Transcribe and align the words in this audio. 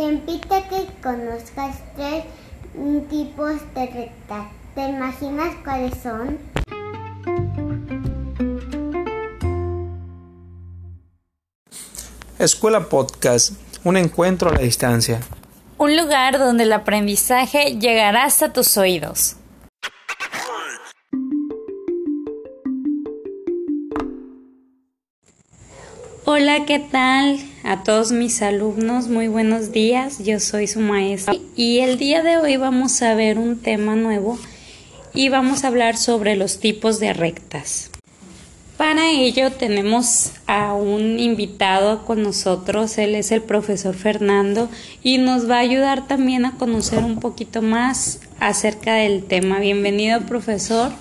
Te 0.00 0.06
invito 0.06 0.54
a 0.54 0.66
que 0.66 0.86
conozcas 1.02 1.76
tres 1.94 2.24
tipos 3.10 3.56
de 3.74 3.86
rectas. 3.86 4.46
¿Te 4.74 4.88
imaginas 4.88 5.54
cuáles 5.62 5.92
son? 6.02 6.38
Escuela 12.38 12.88
Podcast, 12.88 13.52
un 13.84 13.98
encuentro 13.98 14.48
a 14.48 14.54
la 14.54 14.62
distancia. 14.62 15.20
Un 15.76 15.94
lugar 15.94 16.38
donde 16.38 16.62
el 16.62 16.72
aprendizaje 16.72 17.76
llegará 17.78 18.24
hasta 18.24 18.54
tus 18.54 18.78
oídos. 18.78 19.36
Hola, 26.32 26.64
¿qué 26.64 26.78
tal? 26.78 27.40
A 27.64 27.82
todos 27.82 28.12
mis 28.12 28.40
alumnos, 28.40 29.08
muy 29.08 29.26
buenos 29.26 29.72
días. 29.72 30.24
Yo 30.24 30.38
soy 30.38 30.68
su 30.68 30.78
maestra 30.78 31.34
y 31.56 31.80
el 31.80 31.98
día 31.98 32.22
de 32.22 32.36
hoy 32.36 32.56
vamos 32.56 33.02
a 33.02 33.16
ver 33.16 33.36
un 33.36 33.58
tema 33.58 33.96
nuevo 33.96 34.38
y 35.12 35.28
vamos 35.28 35.64
a 35.64 35.66
hablar 35.66 35.96
sobre 35.96 36.36
los 36.36 36.60
tipos 36.60 37.00
de 37.00 37.14
rectas. 37.14 37.90
Para 38.76 39.10
ello 39.10 39.50
tenemos 39.50 40.30
a 40.46 40.72
un 40.74 41.18
invitado 41.18 42.04
con 42.04 42.22
nosotros, 42.22 42.96
él 42.98 43.16
es 43.16 43.32
el 43.32 43.42
profesor 43.42 43.96
Fernando 43.96 44.68
y 45.02 45.18
nos 45.18 45.50
va 45.50 45.56
a 45.56 45.62
ayudar 45.62 46.06
también 46.06 46.44
a 46.44 46.56
conocer 46.58 47.02
un 47.02 47.18
poquito 47.18 47.60
más 47.60 48.20
acerca 48.38 48.94
del 48.94 49.24
tema. 49.24 49.58
Bienvenido 49.58 50.20
profesor. 50.20 50.92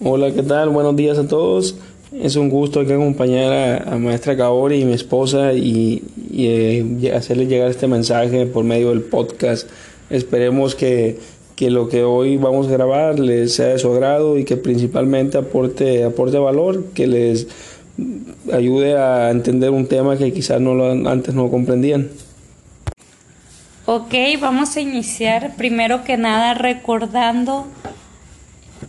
Hola, 0.00 0.30
¿qué 0.32 0.42
tal? 0.42 0.68
Buenos 0.68 0.94
días 0.94 1.18
a 1.18 1.26
todos. 1.26 1.76
Es 2.12 2.36
un 2.36 2.48
gusto 2.48 2.80
aquí 2.80 2.92
acompañar 2.92 3.82
a, 3.86 3.98
maestra 3.98 4.36
Kaori 4.36 4.80
y 4.80 4.84
mi 4.84 4.92
esposa 4.92 5.52
y, 5.52 6.04
eh, 6.32 7.12
hacerles 7.16 7.48
llegar 7.48 7.68
este 7.68 7.88
mensaje 7.88 8.46
por 8.46 8.64
medio 8.64 8.90
del 8.90 9.02
podcast. 9.02 9.68
Esperemos 10.08 10.74
que 10.74 11.18
que 11.58 11.70
lo 11.70 11.88
que 11.88 12.04
hoy 12.04 12.36
vamos 12.36 12.68
a 12.68 12.70
grabar 12.70 13.18
les 13.18 13.54
sea 13.54 13.66
de 13.66 13.80
su 13.80 13.92
agrado 13.92 14.38
y 14.38 14.44
que 14.44 14.56
principalmente 14.56 15.38
aporte, 15.38 16.04
aporte 16.04 16.38
valor, 16.38 16.84
que 16.94 17.08
les 17.08 17.48
ayude 18.52 18.96
a 18.96 19.32
entender 19.32 19.70
un 19.70 19.88
tema 19.88 20.16
que 20.16 20.32
quizás 20.32 20.60
no 20.60 20.74
lo, 20.74 20.92
antes 21.10 21.34
no 21.34 21.50
comprendían. 21.50 22.10
Ok, 23.86 24.14
vamos 24.40 24.76
a 24.76 24.80
iniciar 24.80 25.56
primero 25.56 26.04
que 26.04 26.16
nada 26.16 26.54
recordando 26.54 27.66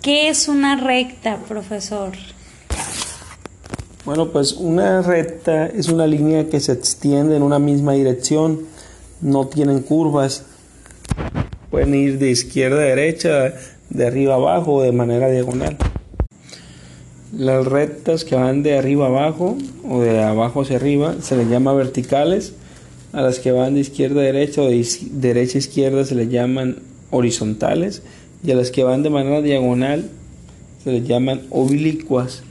qué 0.01 0.29
es 0.29 0.47
una 0.47 0.75
recta, 0.75 1.37
profesor. 1.47 2.11
Bueno, 4.05 4.29
pues 4.29 4.53
una 4.53 5.01
recta 5.01 5.67
es 5.67 5.89
una 5.89 6.07
línea 6.07 6.49
que 6.49 6.59
se 6.59 6.71
extiende 6.71 7.35
en 7.35 7.43
una 7.43 7.59
misma 7.59 7.93
dirección, 7.93 8.61
no 9.21 9.47
tienen 9.47 9.81
curvas, 9.81 10.45
Pueden 11.69 11.93
ir 11.93 12.17
de 12.17 12.31
izquierda 12.31 12.77
a 12.77 12.85
derecha, 12.85 13.53
de 13.91 14.07
arriba 14.07 14.33
a 14.33 14.37
abajo, 14.37 14.81
de 14.81 14.91
manera 14.91 15.29
diagonal. 15.29 15.77
Las 17.31 17.63
rectas 17.65 18.25
que 18.25 18.35
van 18.35 18.63
de 18.63 18.75
arriba 18.75 19.05
a 19.05 19.09
abajo 19.09 19.55
o 19.87 20.01
de 20.01 20.23
abajo 20.23 20.63
hacia 20.63 20.77
arriba 20.77 21.15
se 21.21 21.37
les 21.37 21.47
llama 21.47 21.73
verticales. 21.73 22.53
A 23.13 23.21
las 23.21 23.39
que 23.39 23.51
van 23.51 23.75
de 23.75 23.81
izquierda 23.81 24.21
a 24.21 24.23
derecha 24.23 24.61
o 24.61 24.65
de 24.65 24.83
derecha 25.11 25.57
a 25.57 25.59
izquierda 25.59 26.05
se 26.05 26.15
les 26.15 26.29
llaman 26.29 26.77
horizontales. 27.11 28.01
Y 28.43 28.51
a 28.51 28.55
las 28.55 28.71
que 28.71 28.83
van 28.83 29.03
de 29.03 29.09
manera 29.09 29.41
diagonal 29.41 30.09
se 30.83 30.91
les 30.91 31.07
llaman 31.07 31.41
oblicuas. 31.49 32.43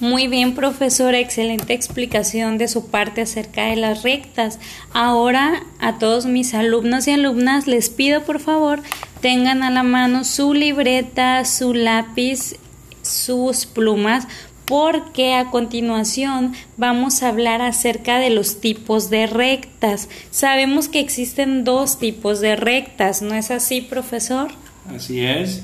Muy 0.00 0.28
bien, 0.28 0.54
profesora, 0.54 1.18
excelente 1.18 1.74
explicación 1.74 2.56
de 2.56 2.68
su 2.68 2.86
parte 2.86 3.20
acerca 3.20 3.66
de 3.66 3.76
las 3.76 4.02
rectas. 4.02 4.58
Ahora 4.94 5.62
a 5.78 5.98
todos 5.98 6.24
mis 6.24 6.54
alumnos 6.54 7.06
y 7.06 7.10
alumnas 7.10 7.66
les 7.66 7.90
pido 7.90 8.22
por 8.22 8.40
favor 8.40 8.80
tengan 9.20 9.62
a 9.62 9.70
la 9.70 9.82
mano 9.82 10.24
su 10.24 10.54
libreta, 10.54 11.44
su 11.44 11.74
lápiz, 11.74 12.56
sus 13.02 13.66
plumas, 13.66 14.26
porque 14.64 15.34
a 15.34 15.50
continuación 15.50 16.54
vamos 16.76 17.22
a 17.22 17.28
hablar 17.28 17.60
acerca 17.60 18.18
de 18.18 18.30
los 18.30 18.60
tipos 18.60 19.10
de 19.10 19.26
rectas. 19.26 20.08
Sabemos 20.30 20.88
que 20.88 21.00
existen 21.00 21.64
dos 21.64 21.98
tipos 21.98 22.40
de 22.40 22.56
rectas, 22.56 23.20
¿no 23.20 23.34
es 23.34 23.50
así, 23.50 23.80
profesor? 23.80 24.50
Así 24.88 25.20
es. 25.20 25.62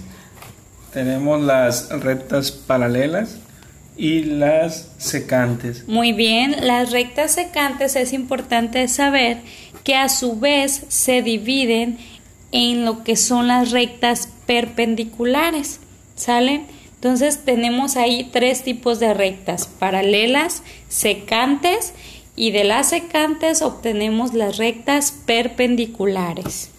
Tenemos 0.93 1.41
las 1.43 1.89
rectas 1.91 2.51
paralelas 2.51 3.39
y 3.97 4.25
las 4.25 4.91
secantes. 4.99 5.87
Muy 5.89 6.13
bien, 6.13 6.57
las 6.67 6.91
rectas 6.91 7.33
secantes 7.33 7.97
es 7.97 8.13
importante 8.13 8.87
saber 8.89 9.39
que 9.85 9.95
a 9.95 10.09
su 10.09 10.39
vez 10.39 10.85
se 10.89 11.23
dividen 11.23 11.99
en 12.53 12.85
lo 12.85 13.05
que 13.05 13.17
son 13.17 13.49
las 13.49 13.71
rectas 13.71 14.29
perpendiculares, 14.47 15.81
¿sale? 16.15 16.63
Entonces 16.95 17.45
tenemos 17.45 17.97
ahí 17.97 18.31
tres 18.33 18.63
tipos 18.63 18.99
de 19.01 19.15
rectas, 19.15 19.67
paralelas, 19.67 20.63
secantes 20.89 21.93
y 22.35 22.51
de 22.51 22.65
las 22.65 22.89
secantes 22.89 23.63
obtenemos 23.63 24.35
las 24.35 24.57
rectas 24.57 25.13
perpendiculares. 25.25 26.71